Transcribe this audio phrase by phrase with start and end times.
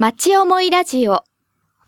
[0.00, 1.24] 町思いラジオ。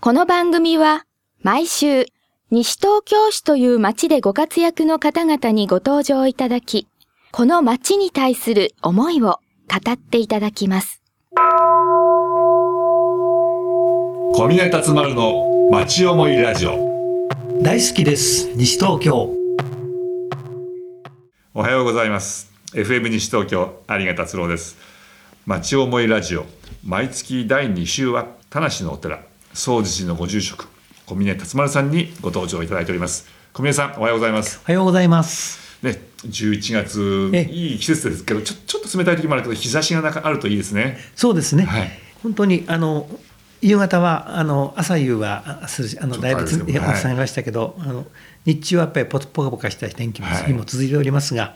[0.00, 1.06] この番組は
[1.42, 2.06] 毎週
[2.50, 6.88] 西東京市という町でご活躍の方々にご登場いただき、
[7.30, 9.38] この町に対する思いを
[9.68, 11.04] 語っていただきます。
[14.34, 17.28] 小峰達丸の町思いラジオ。
[17.62, 18.50] 大好きです。
[18.56, 19.32] 西東京。
[21.54, 22.52] おはようございます。
[22.72, 24.76] FM 西東京有賀達郎です。
[25.46, 26.44] 町思いラジオ
[26.82, 29.20] 毎月第2週は田無のお寺
[29.52, 30.66] 総持寺のご住職
[31.04, 33.28] 小峰達丸さんにご登場いただいております。
[33.52, 34.60] 小峰さんおはようございます。
[34.64, 35.58] おはようございます。
[35.82, 40.96] ね11月えいい季節ですけどちょちょっと冷たい時もあるけど日差しがなかあるといいですね。
[41.14, 41.90] そうですね、はい。
[42.22, 43.06] 本当にあの
[43.62, 48.06] 夕方はあの朝夕はあするあのだいぶつあれですけどお伝えましたけど、あの
[48.46, 50.44] 日中はやっぱりポポカポカした天気も,、はい。
[50.44, 51.54] 日も続いておりますが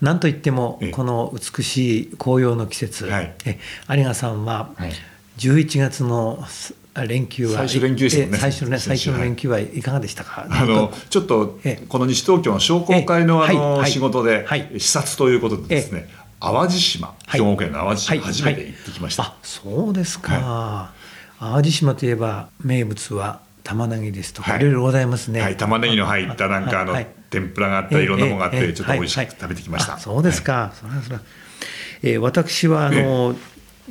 [0.00, 0.90] なんといってもええ。
[0.90, 3.34] この美しい紅葉の季節、はい。
[3.44, 3.58] え
[3.90, 4.92] 有賀さんははい。
[5.38, 6.74] 11月のす
[7.06, 8.28] 連休は最終連休でね。
[8.32, 8.78] ええ最初のね。
[8.78, 11.86] 最初の連休はいかがでしたか、あのちょっとええ。
[11.86, 14.70] この西東京の商工会のあの仕事ではい。
[14.78, 16.08] 視察ということでですね
[16.40, 17.40] 淡路島はい。
[17.40, 18.18] 兵庫県の淡路島はい。
[18.20, 19.22] 初めて行ってきました。
[19.24, 20.92] あそうですか、
[21.42, 24.60] 淡路島といえば名物は玉ねぎですとか、はい。
[24.60, 27.06] い、ろいろございますね、はい玉ねぎの入ったなんかあのはい。
[27.30, 29.94] 天ぷらがあったりいろんなものがあっええええてちょっと美味しくはい食べてきました。
[29.94, 31.22] あそうですか、それはそれは
[32.02, 33.34] えー私はあの、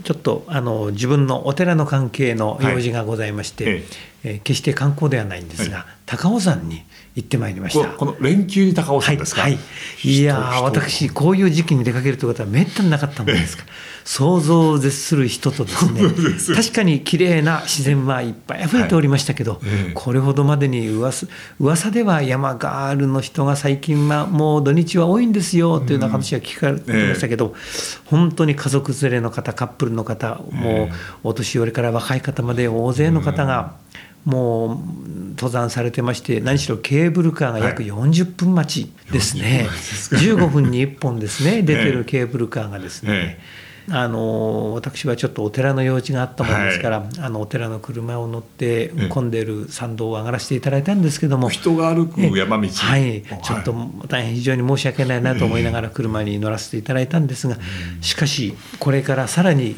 [0.03, 3.73] ちょっとあの自分のお寺の関係の用事がございまして、はい。
[3.73, 3.77] え
[4.23, 4.29] え。
[4.35, 6.83] ー決して観光ではないんですが、は高尾山に
[7.15, 7.89] 行ってまいりました。
[7.89, 9.59] ここの連休に高尾はい、山ですか、はい、
[10.03, 10.23] い。
[10.23, 13.69] やー人私こういう時期に出かけるということはめったになかったものですから
[14.03, 19.61] 想像を絶する人とですね確かに綺麗な自然はいっぱい溢れておりましたけど、はい。
[19.65, 19.91] ええ。
[19.93, 21.27] これほどまでに噂
[21.59, 27.53] 噂では山ガールの人が最近はもう土日は多いんですよというような話が聞かれてましたけど、
[28.05, 30.89] 本当に家族連れの方カップルの方もう
[31.23, 33.75] お年寄りから若い方まで大勢の方が、
[34.25, 34.77] もう
[35.31, 43.39] 登山されてまして何しろケーブルカーが約40分待ちですね、15分に1本ですね 出てるケーブルカーがですね、
[43.89, 53.75] あの私はちょっとお寺の用事があったものですから、あのお寺の車を乗ってえ混んでいる参道を上がらせていただいたんですけども、人が歩く山道はい、ちょっと
[54.07, 57.57] 大変非常に申し訳ないなと思いながら車に乗らせていただいたんですが、
[58.01, 59.75] しかし、これからさらに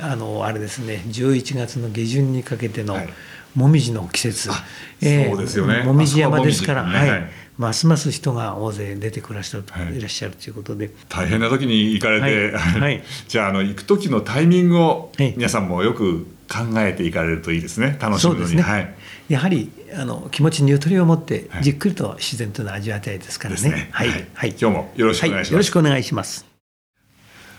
[0.00, 3.08] あのあれですね、11月の下旬にかけてのはい
[3.54, 4.54] もみじの季節、あ
[5.00, 5.82] そうですよね。
[5.82, 7.10] もみじ山ですから、ねはい。
[7.10, 9.64] はいますます人が大勢出てくらっしゃる
[9.94, 10.90] いい、らっしゃるということで。
[11.08, 12.80] 大変な時に行かれて、はい。
[12.80, 13.02] はい。
[13.28, 17.96] じゃああの行く時のタイミングをええ皆さんもよく考えていかれるといいですね。
[18.00, 18.94] 楽しむのに、ね、はい。
[19.28, 21.62] やはりあの気持ちにゆとりを持ってはい。
[21.62, 23.70] じっくりと自然とのを味わいたいですからね。
[23.70, 23.88] ね。
[23.92, 24.26] はい、はい。
[24.34, 25.48] はい、今日もよろしくお願いします。
[25.48, 26.51] はよろしくお願いします。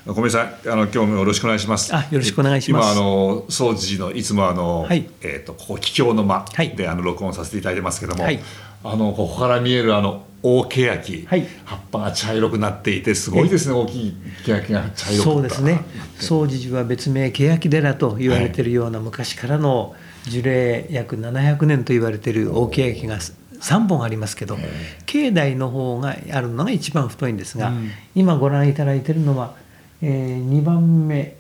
[0.06, 1.96] 小宮さんあの今日もよろしくお願いします。
[1.96, 2.92] あよろしくお願いします。
[2.92, 5.10] 今あの総持寺のいつもあの、はい。
[5.22, 6.76] えっ、とここ桔梗の間はい。
[6.76, 8.40] で、あの録音させていただいてますけども、はい。
[8.84, 11.48] あのここから見えるあの大欅、はい。
[11.64, 13.76] 葉っぱが茶色くなっていてすごいですね。
[13.76, 15.80] 大きい欅が茶色くそうですね。
[16.20, 24.58] 総持寺は別名欅寺と言われているような昔からの樹齢約700年と言われている大欅が3本ありますけど
[25.06, 27.92] 境内の方があるのが一番太いんですが、うん。
[28.16, 29.63] 今ご覧いただいているのは、
[30.04, 31.36] え2番目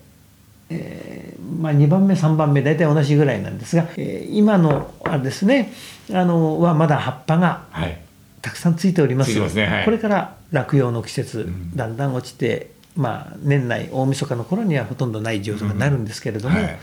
[0.69, 5.71] えーまあ、2番目3番目大体同じぐらいなんですが、えー今のあれですね
[6.11, 7.99] あのはまだ葉っぱがはい。
[8.41, 9.33] たくさんついております。
[9.33, 9.65] ついすね。
[9.65, 9.85] はい。
[9.85, 11.75] これから落葉の季節、ん。
[11.75, 16.77] だんだん落ちて、まあ、年内大晦日の頃にはほとんどない状況になるんですけれども、はい、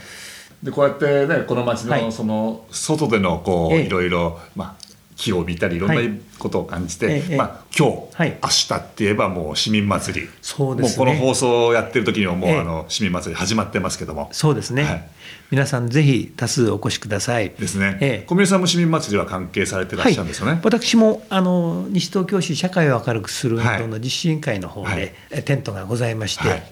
[0.63, 4.80] でこうやってねこの街はいのその外でのこう、ええいろいろまあ
[5.21, 6.19] 木を見たりいろんなはい。
[6.39, 8.37] ことを感じて、ええまあ今日、はい。
[8.41, 10.27] 明日って言えばもう市民祭り。
[10.41, 11.05] そうですね。
[11.05, 12.59] もうこの放送をやってる時にはもう、ええ。
[12.59, 14.29] あの市民祭り始まってますけども。
[14.31, 15.07] そうですね、はい。
[15.51, 17.51] 皆さんぜひ多数お越しください。
[17.51, 18.25] ですね、ええ。
[18.27, 23.79] 小宮さんも市民祭りは関係されてらっしゃるんですよね、私もあの西東京市社会を明るくする運はい。
[23.79, 25.13] 動の実施委員会の方で、
[25.45, 26.63] テントがございまして、はい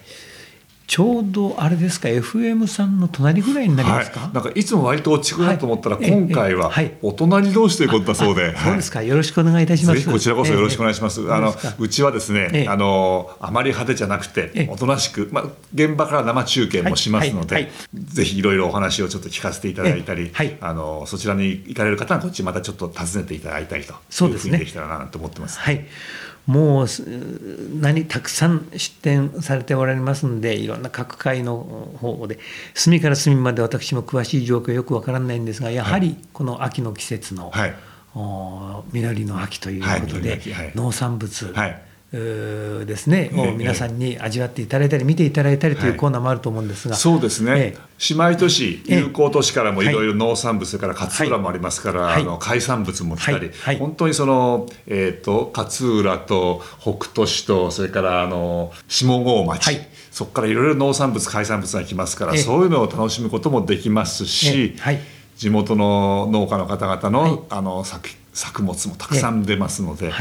[0.89, 6.71] ちょうどあれですか FM さんの隣ぐらいになりますか、はい、なんかいつも割と落ち着くなと思ったら、はい今回は
[7.03, 10.11] お隣同士ということだそうで、あそうですか、よろしくお願いいたします。
[10.11, 11.21] こちらこそよろしくお願いします。
[11.21, 12.67] ええあのそうちはですね、ええ。
[12.67, 14.69] あのあまり派手じゃなくて、ええ。
[14.71, 15.43] おとなしく、まあ
[15.75, 25.59] 現場から生中継もしますので、ぜひいろいろお話をちょっと聞かせていただいたり、あのそちらに行かれる方はこっちまたちょっと訪ねていただいたりというふうにできたらなと思ってます。
[25.59, 25.85] はい、
[26.49, 27.03] もうす
[27.79, 31.57] 何たくさん出展されておられますんでいろんな各界の
[32.01, 32.39] 方で
[32.73, 37.75] 隅から隅まで私も詳しい状況よくわからないんですがやはりこの秋の季節の、はい。
[38.15, 40.71] お実りの秋ということはいはい。
[40.73, 43.47] 農産物、はいですね、ええ。
[43.49, 45.99] を皆さんに味わっていただいたり見ていただいたりというはい。
[45.99, 47.77] コーナーもあると思うんですが、そうですね、え
[48.09, 48.99] 姉妹都市、ええ。
[48.99, 50.07] 友好都市からもはいいろい。
[50.07, 52.21] ろ農産物、それから勝浦もありますから、はい。
[52.23, 53.49] あの海産物も来たり、はい。
[53.61, 53.77] はい。
[53.77, 59.87] 本当にその、えー、と勝浦と北斗市と、それからあの下郷町、はい。
[60.09, 62.39] そこからいろいろ農産物、海産物が来ますから、ええ。
[62.39, 64.75] そういうのを楽しむこともできますし、
[65.37, 67.39] 地元の農家の方々の,、はい。
[67.49, 70.11] あの作作物もたくさん出ますので、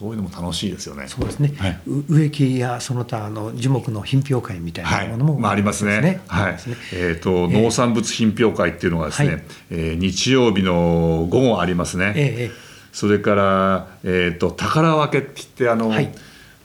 [0.00, 1.08] そういうのも楽しいですよね。
[1.08, 6.22] そうですね、はいう植木やその他あの樹木の品評会みたいはないものも、まあ、ありますね。
[6.26, 6.58] はい。
[6.94, 12.14] えっ、と、農産物品評会っていうのがですね、はいえー日曜日の午後ありますね。
[12.16, 16.10] えええそれから、えっ、と、宝分けって言って、あの、はい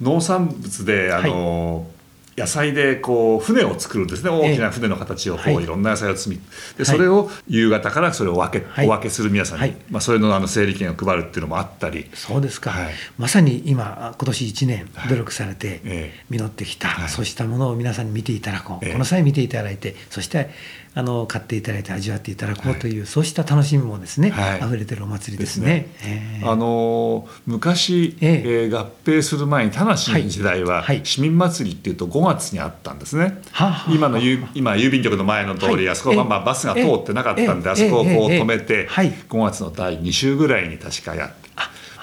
[0.02, 1.88] 農産物で、あの。
[2.38, 4.30] 野菜でこう船を作るんですね。
[4.30, 5.64] 大きな船の形をこう、はい。
[5.64, 6.42] い、ろんな野菜を積み
[6.78, 6.86] でい。
[6.86, 8.88] それを夕方からそれを分け、はい。
[8.88, 9.76] お分けする皆さんに、はい。
[9.90, 12.10] まあ、それのあの整理券を配るっていうのもあったり。
[12.14, 12.94] そうですか、はい。
[13.18, 16.26] まさに今今年1年努力されてええ。
[16.30, 17.10] 実ってきた、はい。
[17.10, 18.92] そうしたものを皆さんに見ていただこう、ええ。
[18.92, 20.50] この際見ていただいてそして
[20.98, 24.60] あの買っていただいて味わっていただこうという、そうした楽しみもですね、はい。
[24.60, 25.90] 溢れてるお祭りですね。
[26.02, 26.46] ええ。
[26.46, 28.50] あのー昔、ええ。
[28.68, 33.42] ー合併する前に田無の時代は、市民祭りっていうと5月にあったんですね。
[33.52, 35.90] はあはあ今のゆ今郵便局の前の通り、はい。
[35.90, 36.24] あそこは、ええ。
[36.24, 37.72] まあ、バスが通ってなかったんで、ええ。
[37.72, 39.12] あそこをこう止めて、はい。
[39.12, 41.32] 5月の第2週ぐらいに確かやっ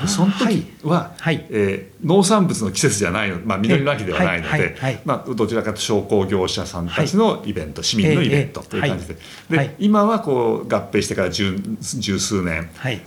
[0.08, 1.46] その時は、はい。
[1.50, 9.16] えー農産物の季節じゃないの、まあ、実りの秋ではないのでいはいまあどちらかというと商工業者さんたちのイベント、市民のイベントええという感じで,、
[9.50, 9.75] ではい。
[9.78, 13.00] 今はこう合併してから十十数年、はい。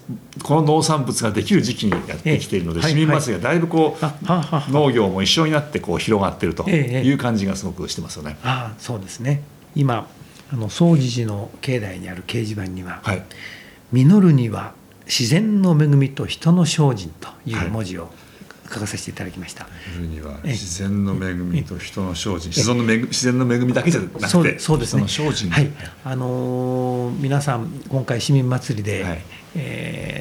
[0.44, 8.38] この農産物ができる時期にやってきているので、ええ市民祭りがだいぶこう、農業も一緒になってこう広がっているとええいう感じがすごくしてますよね。
[8.44, 9.42] ああそうですね。
[9.76, 10.08] 今
[10.54, 13.24] あの総持寺の境内にある掲示板にははい、
[13.92, 14.74] 「実るには
[15.06, 18.12] 自然の恵みと人の精進」という文字を
[18.72, 19.68] 書かさせていただきました。
[19.96, 25.08] 夜にはええ自然の恵みと人の精進、自然の恵み自然の恵みだけじゃなくそうそうですね。
[25.08, 25.72] 精進、はい、
[26.04, 29.22] あのー皆さん今回市民祭りではい。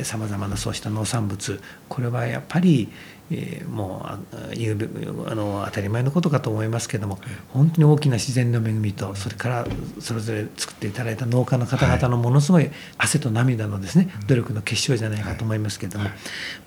[0.05, 2.89] さまざまなそうした農産物これはやっぱり、
[3.31, 4.87] えーもううべ
[5.31, 7.19] あの当たり前のことかと思いますけども
[7.49, 9.67] 本当に大きな自然の恵みとそれから
[9.99, 16.09] それぞれ作っていただいた農家の方々のものすごい汗と涙のですね努力の結晶じゃないかと思いますけども、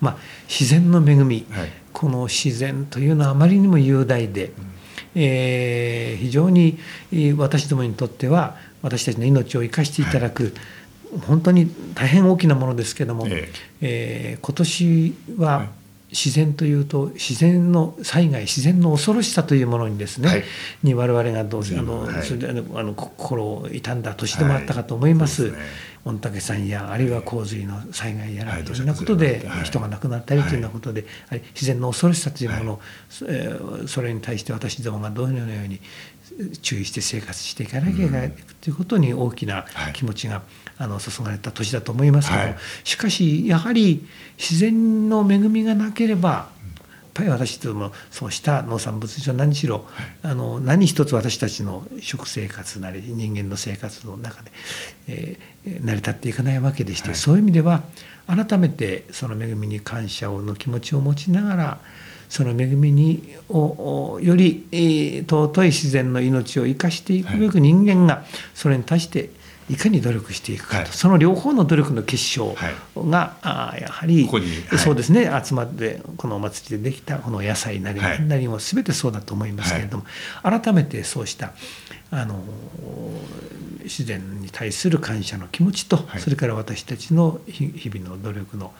[0.00, 0.16] まあ、
[0.48, 1.70] 自然の恵み、はい。
[1.92, 4.52] この自然というのはあまりにも雄大で、
[5.14, 6.78] えー非常に
[7.12, 10.54] えー私どもにとっては私たちの命を生かしていただく、
[11.26, 13.48] 本当に大変大きなものですけども、え。
[13.80, 15.68] えー今年ははい
[16.10, 20.44] 自然というと自然の災害自然の恐ろしさというものにですね、はい。
[20.82, 22.22] に我々がどうあの、はい。
[22.22, 25.44] それであのあの心を痛んだ年でもあったかと思います。
[25.44, 25.50] はい。
[25.52, 25.62] すね
[26.04, 28.62] 御嶽山やあるいは洪水の災害やら、はい。
[28.62, 29.64] い、ろんなことではい。
[29.64, 31.04] 人が亡くなったりというようなことで、
[31.54, 32.80] 自然の恐ろしさというものを、
[33.26, 35.80] えーそれに対して私どもがどのように
[36.62, 39.92] 注意して生活していかなきゃいけないということに大きなはい。
[39.92, 40.42] 気持ちが、
[40.78, 42.56] あの注がれた年だと思いますけど、はい。
[42.84, 44.06] しかしやはり
[44.38, 49.84] 自然の恵みがなければやっぱり私どもそうした農産物上何しろ、
[50.22, 54.52] あの何一つ私たちの食生活なり人間の生活の中で、
[55.08, 57.16] えー成り立っていかないわけでして、はい。
[57.16, 57.82] そういう意味では
[58.26, 61.78] 改めてその恵みに感謝をの気持ちを持ちながら
[62.28, 68.24] その恵みにををより、えー尊い自然の命を生かしていくべく人間が
[68.54, 69.28] それに対してい
[69.76, 70.86] かに努力していくかと、はい。
[70.92, 72.56] その両方の努力の結晶
[72.96, 74.78] が、あーやはりここにはい。
[74.78, 75.30] そうですね。
[75.44, 78.18] 集まってこのお祭りでできたこの野菜なりはい。
[78.18, 80.04] 何なりも全てそうだと思いますけれども、
[80.42, 81.52] 改めてそうした
[82.10, 82.42] あの
[83.82, 86.20] 自然に対する感謝の気持ちと、はい。
[86.20, 88.72] それから私たちの日日々の努力の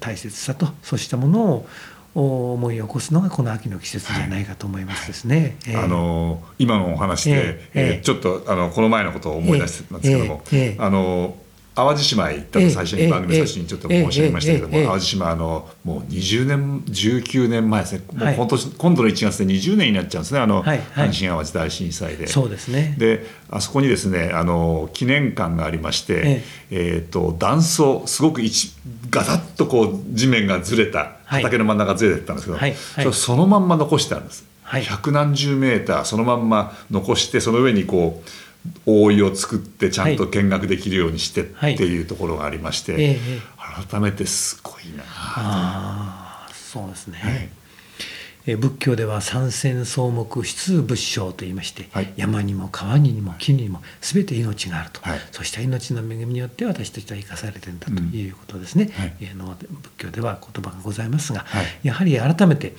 [0.00, 5.56] 大切さとそうしたものをお思い起こすのがこの秋の季節じゃないかと思いますですね。
[5.68, 5.76] ええ。
[5.76, 11.36] あの今のお話で、えええーちょっとあのこの前のことを思い出してますけども、ええええあの
[11.76, 21.10] 淡路島へ行ったと最初に番組最初にちょっと申し上げましたけども、ええええええ淡路島あのもう20年19年前ですね、もうはい今年今度の1月で20年になっちゃうんですねあの、はいはい。
[21.10, 22.26] 阪神・淡路大震災で。
[22.28, 22.94] そうですね。
[22.96, 28.74] であそこにですねあの記念館がありまして、えー、と断層すごく一
[29.16, 31.42] ガタッとこう地面がずれたはい。
[31.42, 32.74] 畑の真ん中がずれてたんですけど、はい。
[32.96, 33.12] はい。
[33.12, 34.84] そのまんま残してあるんです、はい。
[34.84, 38.22] 百何十メーターそのまんま残してその上にこ
[38.86, 41.74] う覆いを作ってちゃんと見学できるようにしてはい。
[41.74, 43.56] っていうところがありまして、えええ
[43.90, 47.18] 改めてすごいなああそうですね。
[47.18, 47.32] はい。
[47.34, 47.65] えー
[48.54, 52.12] 仏教では三千草木出仏性と言いまして、はい。
[52.16, 55.20] 山にも川にも木にも全て命があると、はい。
[55.32, 61.66] そうした命の恵みによって私たちは生かされてるんだということですね、はいえーの仏教では言葉がございますが、はい。
[61.82, 62.74] やはり改めて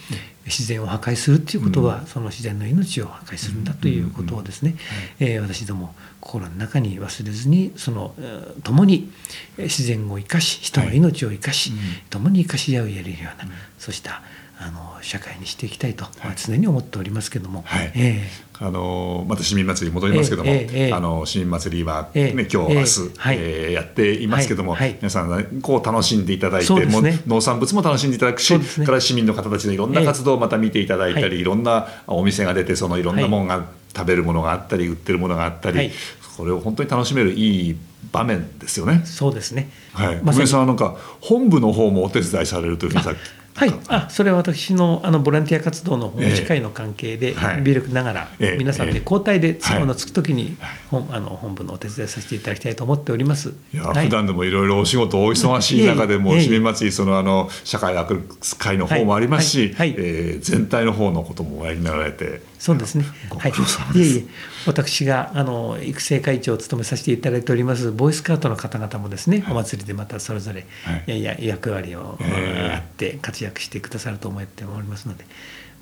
[0.45, 4.75] 自然を破壊するということは、その自然の命を破壊するんだということをですね、
[5.19, 9.11] えー私ども心の中に忘れずにそのえー共に
[9.57, 11.85] えー自然を生かし人の命を生かし、はいうん。
[12.09, 14.21] 共に生かし合うやれるような、そうした
[14.59, 17.91] あの社会にしていきたいと、まあ常に思っておりますけども、はい。
[17.95, 18.27] え
[18.59, 23.37] あのまた市民祭りに戻りますけども、ええええあの市民祭りは、ええね、今日、ええ明日、はい。
[23.39, 24.97] えーやっていますけども、はいはい。
[24.97, 26.85] 皆さんねこう楽しんでいただいて、ね。
[26.87, 28.85] もう農産物も楽しんでいただくし、ね。
[28.85, 31.39] から市民の方たちのいろんな活動をまた見ていただいたり、はい。
[31.39, 35.91] い、ろんなお店が出てそのいろんなものが、食べるものがあったり売ってるものがあったり、はい。
[36.35, 37.75] それを本当に楽しめるいい
[38.11, 39.01] 場面ですよね。
[39.03, 39.05] え。
[39.07, 39.69] そうですね。
[39.93, 43.17] はい、まさんはなんか本部の方もお手伝いされるというふうにさっき
[43.57, 46.35] はい、あそれは私のあのボランティア活動のええ。
[46.35, 47.61] 機会の関係で、はい。
[47.63, 49.01] 微力ながら、ええ皆さんでええ。
[49.01, 49.81] 交代で、はい。
[49.81, 50.55] あのつくときに、
[50.91, 53.53] 本あの本部のお手伝いさせていただきたいと思っております。
[53.73, 54.05] いや、はい。
[54.05, 58.21] 普段でもいろいろお仕事お忙しい中でも市民祭りそのあの社会学
[58.59, 63.05] 会の方もありますし、えー全体の方のこともおやりになられてそうですね。
[63.29, 63.51] ごはい。
[63.51, 63.53] い
[64.01, 64.25] えいえ、
[64.65, 75.25] 私があの育成会長を務めさせていただいておりますボーイスカートの方々もですね、お祭りでまたそれぞれ、はいい、やいや役割を、ええあって活躍してくださると思っておりますので、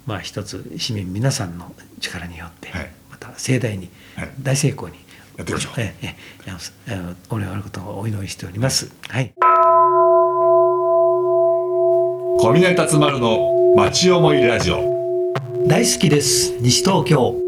[0.05, 5.05] まあ一つ市民皆さんの力によって、はいまた盛大に、はい大成功に。
[5.37, 6.15] やっていきましょうええ
[7.29, 8.89] お願いことをお祈りしております。
[9.09, 9.33] はい。
[12.37, 14.94] 小峰達丸の町思いラジオ
[15.67, 16.55] 大好きです。
[16.61, 17.41] 西東京。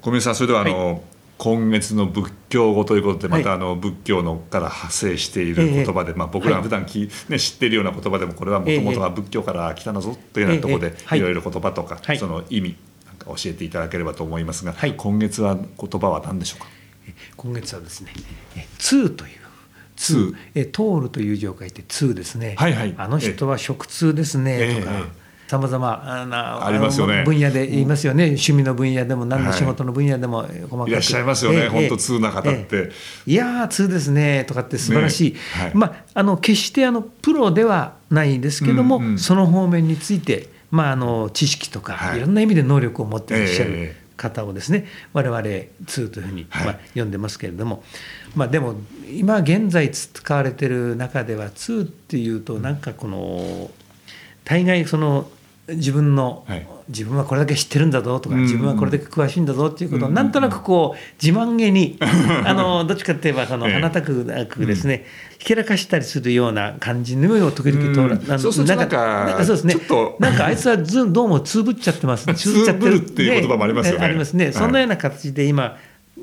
[0.00, 1.02] 小峰さんそれではあの、
[1.36, 11.18] 今月の仏教語ということでまたはあの仏教のから派生している言葉で、まあ、僕らが普段き、ね、知っているような言葉でもこれはもともとは仏教から来たのぞというようなところでい。
[11.18, 12.18] いろいろ言葉とか、はい。
[12.18, 12.76] その意味
[13.06, 14.94] なんか教えていただければと思いますが、はい。
[14.96, 16.68] 今月は言葉は何でしょうか？
[17.06, 18.12] え今月はですね
[18.56, 19.30] 「え通」という
[19.96, 22.94] 「通」え通るという字を書いて「通」ですね、はいはい。
[22.96, 25.19] あの人は食通ですね、ええとかええ
[25.50, 27.24] さまざまあのありますよね。
[27.24, 31.66] 分野で言いますよね、趣味の分野でも何のはい仕事の分野でも細かく、いらっしゃいますよね。
[31.66, 32.52] 本当通な方って。
[32.52, 32.92] え
[33.26, 33.30] え。
[33.32, 34.44] いやー通ですね。
[34.46, 35.38] とかって素晴らしい、ね。
[35.64, 35.72] はい。
[35.74, 42.18] まああの決してあのプロではないですけども、うんうんその方面についてまああの知識とか、はい。
[42.18, 46.66] い、ろんな意味で能力を持っていらっしゃる、ええ方をですね我々2というふうに、はい。
[46.66, 47.82] まあ、呼んでますけれども、
[48.36, 48.74] まあ、でも
[49.10, 53.70] 今現在使われてる中では2っていうとなんかこの
[54.44, 55.30] 大概その
[55.74, 56.66] 自分の、はい。
[56.88, 58.42] 自分はこれだけ知ってるんだぞとか、うん。
[58.42, 60.14] 自分はこれだけ詳しいんだぞっていうことをうん。
[60.14, 61.98] なんとなくこう自慢げに
[62.44, 63.74] あのどっちかって言えばその ええ。
[63.74, 65.06] 鼻たくなくですね、
[65.38, 68.40] ひけらかしたりするような感じのも時々通らうん。
[68.40, 69.74] そうするとなんかそうですね。
[69.74, 70.16] ちょっと。
[70.18, 74.04] なんかあいつはずどうもつぶっちゃってます つぶっちゃってるっていう言葉もありますよね。
[74.04, 74.54] ありますね、はい。
[74.54, 75.76] そんなような形で今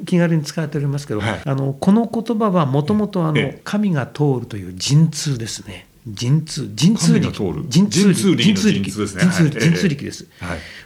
[0.05, 1.41] 気軽に使われておりますけど、はい。
[1.43, 7.33] あのこの言葉はもともと神が通るという神通ですね神通神通力。
[7.69, 8.43] 神が通力。
[8.43, 10.05] 神通力の神通力。
[10.05, 10.27] です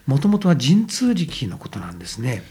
[0.07, 2.43] もともとは神通力のことなんですね。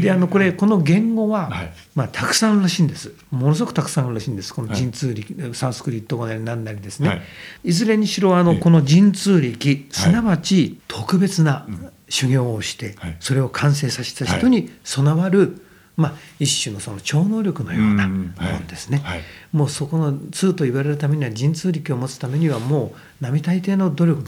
[0.00, 1.72] であのこれこの言語は、はい。
[1.94, 3.14] まあ、たくさんらしいんです。
[3.30, 4.54] ものすごくたくさんあるらしいんです。
[4.54, 7.22] この神通力、サンスクリット語なりなんなりですね、はい。
[7.64, 8.58] い、ずれにしろあのええ。
[8.58, 11.66] この神通力すなわち特別な
[12.08, 13.16] 修行をして、はい。
[13.20, 15.62] それを完成させた人に備わる、
[15.98, 18.60] まあ、一種のその超能力のようなもうんはい。
[18.60, 19.00] んですね。
[19.02, 19.20] はい。
[19.52, 24.22] もうそこの通と言われるためには神通力を持つためにはもう並大抵の努力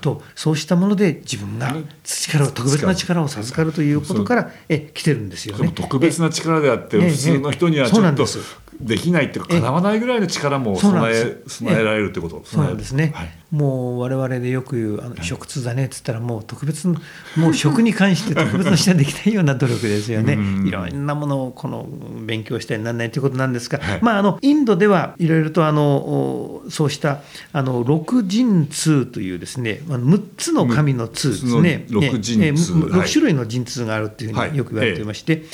[0.00, 5.70] とそうしたもので自分が力を特別な力を授かるということからえ来てるんですよね。
[5.72, 13.28] 特別な力であって、ええ普通の人にはちょっとそうなんできないっていうか、叶わないぐらいの力も備え備えられるってこと、そうなんですね、はい。
[13.50, 16.96] もう我々でよく言うあの食通だねっつったらもう特別の
[17.36, 20.34] もう食に関して特別なしかできないような努力ですよね。
[20.34, 20.66] うん。
[20.66, 21.88] いろんなものをこの
[22.26, 23.98] 勉強したりなんないということなんですが、はい。
[24.02, 27.20] まああのインドではいろいろとあのおそうした
[27.52, 31.86] あの六神通というですねあの6つの神の通ですね。
[31.90, 32.38] 六神通。
[32.38, 32.60] ねねはい。
[33.06, 35.44] 6種類の神通があるっていうふうはいによく言われていまして、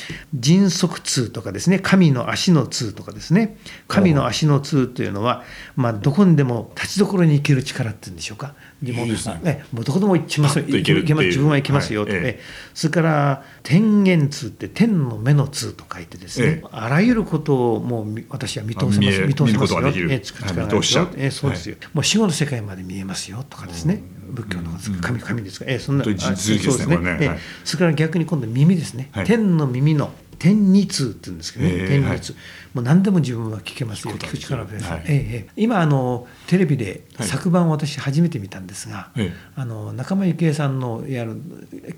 [0.42, 3.56] 神足通とかですね神の足の通とかですね。
[3.88, 5.44] 神の足の通というのは、
[5.76, 8.54] まあ、どこにでも立ちどころに行ける力っていうんでしょうか。
[8.82, 9.40] でもいいですね。
[9.44, 10.58] えもうどこでも行きます。
[10.60, 12.22] よ自分は行きますよと、はいえ。
[12.24, 12.40] ええ。
[12.74, 16.68] それから天眼通って天の目の通と書いてですね、ええ。
[16.72, 19.22] あらゆることをもうみ私は見通せます。
[19.22, 20.10] 見通せますよ。
[20.10, 21.08] えつくつかはい見通しちゃう。
[21.16, 24.02] えそうですよ、もう死後の世界まで見えますよとかですね。
[24.30, 27.10] 仏教の神神ですか、えそんな本当に神通力ですねね。
[27.10, 27.24] はい。
[27.24, 27.38] え。
[27.64, 29.24] それから逆に今度耳ですね、はい。
[29.26, 32.34] 天の耳の天二通って言うんですけどね、ええ天二通、
[32.72, 34.80] もう何でも自分は聞けますよ、聞く力がで。
[34.80, 35.04] す、はい。
[35.06, 35.48] ええええ。
[35.54, 37.28] 今あの、テレビではい。
[37.28, 39.32] 昨晩、私、初めて見たんですが、ええ。
[39.54, 41.36] あの仲間由紀恵さんのやる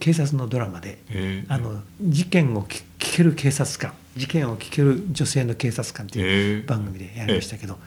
[0.00, 7.78] 警察のドラマで、ええあの事件を聞聞ける警察官、事件を聞ける女性の警察官といええう番組でやりましたけど、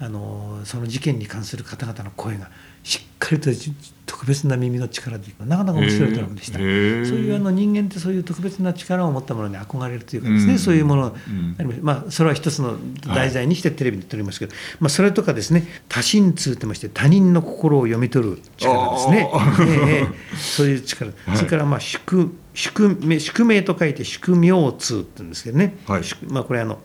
[0.00, 2.50] あのその事件に関する方々の声が
[2.82, 3.72] しっかりとじ
[4.06, 10.58] 特別な耳の力でなかなか面白いドラマでした、へえそういうあの人間ってそういう特別な力を持ったものに憧れるというかですね、うん。
[10.58, 11.56] そういうものがうん。
[11.58, 19.30] あります、まあ、それは一つの題材にしてテレビで撮りますけど、まあ、それとかですね多心通ってまして他人の心を読み取る力ですね。
[19.60, 20.36] ええええ。
[20.36, 26.04] そういう力、それからまあ宿宿命宿命と書いて宿命通って言うんですけどね、はい。
[26.04, 26.78] 宿まあ、これあの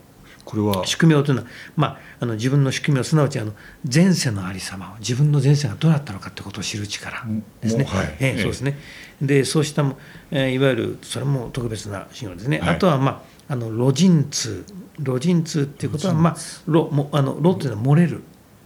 [0.44, 0.86] これは。
[0.86, 3.52] 宿命というのは、まあ、あの自分の宿命すなわちあの
[3.92, 7.24] 前世のありさまを自分の前世がどうだったのかということを知る力
[7.60, 7.84] ですね。
[7.84, 8.16] はい。
[8.20, 8.78] ええそうですね。
[9.20, 9.98] でそうしたも、
[10.30, 12.58] えーいわゆるそれも特別な信号ですね。
[12.58, 12.76] はい。
[12.76, 14.64] あとは、まあ、あの路人通
[14.98, 16.36] 路人通っていうことは、まあ、
[16.66, 18.22] 路もあの路というのは漏れる。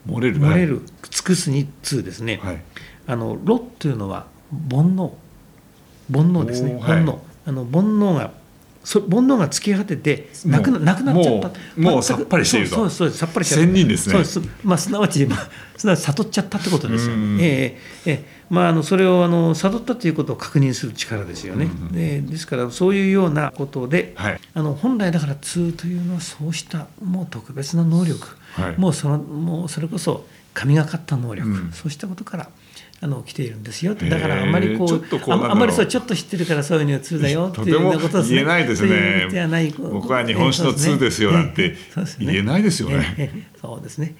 [0.07, 0.83] 漏れる漏れる。
[1.11, 2.41] 尽くすに通ですね。
[2.43, 2.63] はい。
[3.07, 4.27] あの路というのは
[4.71, 5.13] 煩悩。
[6.13, 6.79] 煩悩ですね。
[6.81, 8.33] 煩悩、あの煩悩が
[8.85, 11.51] そ煩悩が突き果ててなくなくなっちゃった。
[11.81, 12.77] もうさっぱりしていると。
[12.77, 13.63] そうそうそうさっぱりしてる。
[13.63, 14.13] 仙人ですね。
[14.13, 17.39] そうです、まあ、すなわち、まあ、すなわち悟っちゃったってことですよ、うん。
[17.41, 18.39] ええええ。
[18.51, 24.41] まあ、あのそれをあの悟ったということを確認する力ですよね、うんでですからそういうようなことで、はい。
[24.55, 28.79] あの本来だから通というのはそうしたもう特別な能力、はい。
[28.79, 31.73] もうそのもうそれこそ神がかった能力、うん。
[31.73, 32.49] そうしたことから
[33.01, 33.95] あの来ているんですよ。
[33.95, 38.89] だからあんまりこうああんまりそうちょっと知ってるからそういうの通だよっていうようなこととても言えないですね。
[38.89, 41.77] そういうことではない僕は日本酒の通ですよなんて。
[42.19, 43.47] 言えないですよね。
[43.61, 44.17] そうですね。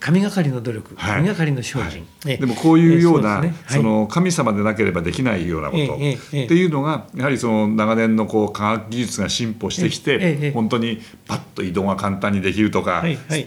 [0.00, 1.16] 神がかりの努力、はい。
[1.16, 2.06] 神がかりの精進、
[2.38, 5.94] でもこういうようなええその神様でなければできないようなこと。
[5.94, 13.04] っていうのがやはりその長年のこう科学技術が進歩してきて本当にパッと移動が簡単にできるとか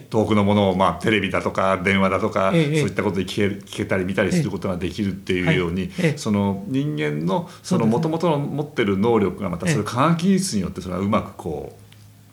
[0.09, 9.75] 遠くのものをまあテレビだとか電話だとかそういったことで聞ける聞けたり見たりすることができるっていうようにその人間のそのもともとの持ってる能力がまたそえ。
[9.75, 11.77] えれ科学技術によってそれはうまくこ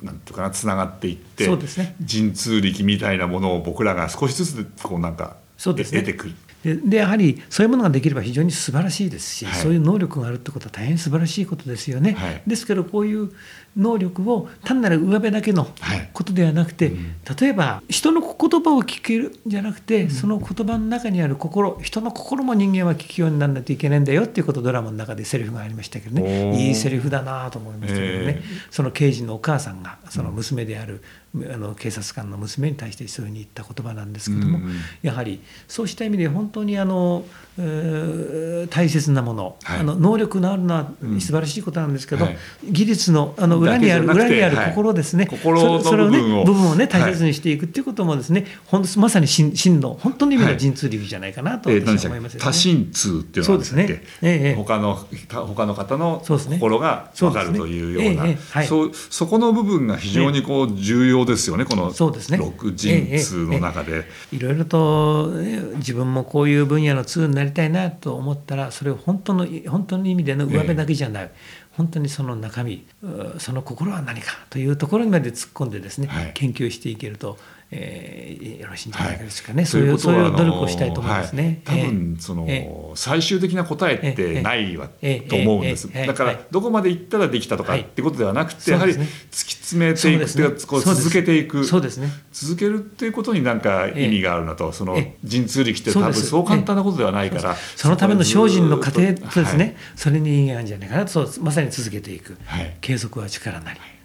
[0.02, 1.46] うなんていうかなつながっていって
[1.78, 1.96] ね。
[2.08, 6.00] 神通力みたいなものを僕らが少しずつこうなんかそうですね。
[6.00, 6.34] 得てくる。
[6.64, 9.54] ででやはりそういうものができれば非常に素晴らしいですし、はい。
[9.54, 12.12] そういう能力があるってことは大変素晴らしいことですよね。
[12.12, 12.42] はい。
[12.46, 13.30] ですけどこういう
[13.76, 16.10] 能力を単なる上辺だけのはい。
[16.12, 17.14] ことではなくて、うん。
[17.40, 26.68] 例えば人の言葉を聞けるんじゃなくて、その言葉の中にある心人の心も人間は聞くようにならないといけないんだよっていうことをドラマの中でセリフがありましたけどね。
[26.68, 31.02] いいセリフだなと思いましたけどね、えその刑事のお母さんがその娘である、
[31.34, 39.80] あの警察官の娘に対してそういうふうに言った言葉なんですけども、うんやはりそうした意味で本当にあの、えー大切なもの、はい。
[39.80, 42.36] あの能力のあるのはうん素晴らしいことなんですけど、はい。
[42.70, 46.74] 技術のあの裏にある裏にあるはい心ですね、心のそれそれをね部分を。
[46.76, 47.02] ねはい。
[47.02, 52.44] 大切にしていくっていうこともですね、ほんとまさに真真の本当の意味の神通力じゃないかなと私は思いますよね。
[52.44, 54.02] け多神通っていうのはそうですね。
[54.22, 58.22] ええ他のた他の方の心が分かるというような。
[58.22, 64.04] そうねえそうそこの部分が非常にこう重要ですよねこの六神通の中で。
[64.32, 71.30] いろいろとね自分もこういう分野の通になりたいなと思ったらそれを本当の本当の意味での上辺だけじゃない、
[71.72, 76.32] 本当にその中身うその心は何かというところにまで突っ込んでですね、はい。
[76.34, 77.38] 研究していけると、
[77.70, 79.66] えーよろしいんじゃないですかね、はい。
[79.66, 81.62] そういうそういう努力をしたいと思いますね。
[81.64, 81.80] はい。
[81.80, 86.40] 多え分その、え最終的な答えってないわ、ええと思うんです、だからはい。
[86.50, 88.98] どこまで行ったらできたとかはいってことではなくて、やはり突
[89.46, 91.64] き詰めていくっていう続けていく。
[91.64, 92.08] そうですね。
[92.32, 95.28] 続けるっていうことになんか意味があるなと、そのええ。
[95.28, 99.76] 神通力って多分そう簡単なことではないから、そのための精進の過程とですね、はい。
[99.96, 101.28] それに意義があるんじゃないかなと。
[101.40, 102.76] まさに続けていく、はい。
[102.80, 103.97] 継続は力なり、うん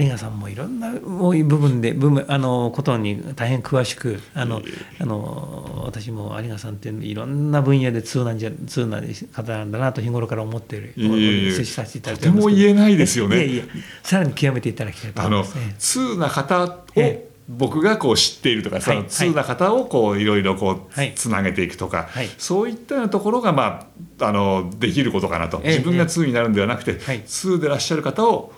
[0.00, 4.62] 有賀さんもいろんなもう部分で部分あのことに大変詳しくあの
[5.00, 9.00] あの私も有賀さんっていろんな分野で通なんじゃ通な
[9.32, 13.46] 方なんだなと日頃から思っている接しさせていただいとても言えないですよね。
[13.46, 13.64] いや
[14.02, 15.74] さらに極めていただきたいと思います、ね。
[15.78, 17.34] 通な方をええ。
[17.48, 23.86] 僕がこう知っているとか、そはいの通な方をこういろいろこうはいつなげていくとか、はいそういったようなところがま
[24.18, 27.22] ああのできることかなと、ええ自分が通になるんではなくて、はい。
[27.26, 28.52] 通でいらっしゃる方を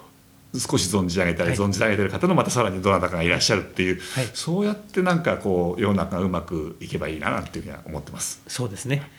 [0.61, 1.59] 少し存じ上げたり、はい。
[1.59, 4.29] 存じ上げてる方のまたさらにどなたかがいらっしゃるっていう、はい。
[4.35, 8.43] そうやってなんかこう世の中がうまくいけばいいななんていうふうには思ってます。
[8.47, 9.11] そうですね。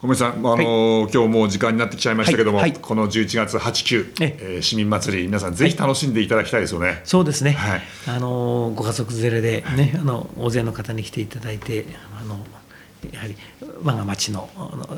[0.00, 2.70] 小梅さん、あの今日もう時間になってきちゃいましたけども、はい。
[2.72, 2.78] はい。
[2.78, 4.58] この11月8、9、ええ。
[4.58, 7.00] ー市民祭り皆さんぜひ楽しんでいただきたいですよね。
[7.04, 7.82] そうですね、はい。
[8.08, 11.86] あのご家族連れで、ね、あの大勢の方に来ていただいて
[12.20, 12.38] あの
[13.12, 13.36] やはり
[13.82, 14.48] 我が町の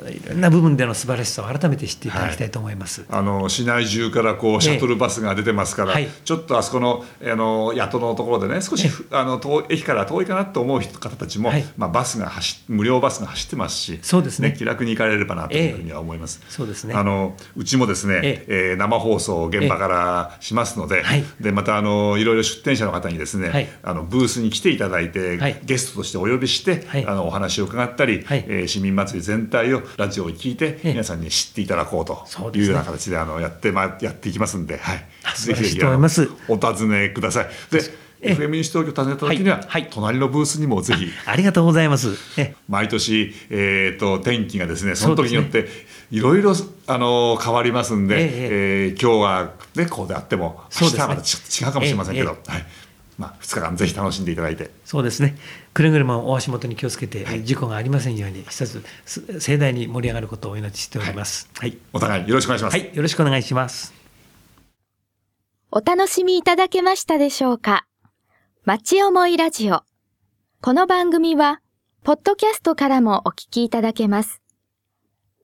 [0.08, 3.02] いろんな部分での素晴らしさを改めて知っていただきたいと思います。
[3.02, 16.40] はい、あの市内中からこうシャトルバスが出てますから、えはい、ちょっとあそこのあの宿のところでね少しあの遠駅から遠いかなと思う方たちも、はい、まあ、バスが走無料バスが走ってますしそうですね、ね、気楽に行かれればなというふうには思います。
[16.42, 16.94] え、そうですね。
[16.94, 18.66] あのうちもですね、ええ。
[18.74, 21.02] ー、生放送現場からしますので,、
[21.40, 34.98] でまたあのいろいろ出店者の方にですね、あのブースに来ていただいて、ゲストとしてお呼びして、あのお話を伺ったり、はい、えー、市民祭り全体をラジオを聞いて皆さんに知っていただこうというような形であのやってまやっていきますんで、はい、
[35.36, 35.80] ぜひぜひ
[36.48, 37.46] お尋ねください。
[37.70, 37.80] で
[38.20, 41.06] FM 西東京を訪ねた時には、はい、隣のブースにもぜひ。
[41.26, 42.16] ありがとうございます。
[42.68, 45.68] 毎年、えーと、天気がですねその時によって
[46.10, 46.54] いろいろ
[46.86, 52.38] あの変わりますんで、えええー、今日は、ね、こうであっても明日はまたちょっと違うかもしれませんけど、はい
[53.18, 54.70] まあ、2日間ぜひ楽しんでいただいて。
[54.84, 55.36] そうですね。
[55.72, 58.84] くれぐれもお足元に気をつけて、はい、事故がありませんように一つ
[59.40, 62.76] 盛大に盛り上がることをお祈りしております、はい、はい、お互いよろしくお願いします。
[62.76, 62.94] はい。
[62.94, 63.94] よろしくお願いします。
[65.70, 67.86] お楽しみいただけましたでしょうか？
[68.64, 69.82] 町思いラジオ。
[70.60, 71.60] この番組は
[72.02, 74.40] ポッドキャストからもお聞きいただけます。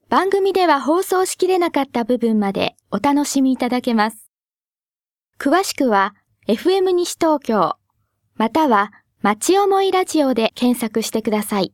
[0.09, 4.31] 番組では放送しきれなかった部分までお楽しみいただけます。
[5.39, 6.15] 詳しくは
[6.49, 7.77] FM 西東京、
[8.35, 11.73] または町思いラジオで検索してください。